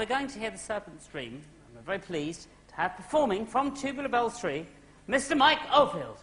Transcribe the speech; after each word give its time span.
we're 0.00 0.06
going 0.06 0.26
to 0.26 0.38
hear 0.38 0.50
the 0.50 0.56
Serpent's 0.56 1.06
Dream. 1.08 1.42
I'm 1.76 1.84
very 1.84 1.98
pleased 1.98 2.48
to 2.68 2.74
have 2.74 2.96
performing 2.96 3.44
from 3.44 3.76
Tubular 3.76 4.08
Bells 4.08 4.40
3, 4.40 4.64
Mr. 5.06 5.36
Mike 5.36 5.58
Oldfield. 5.70 6.16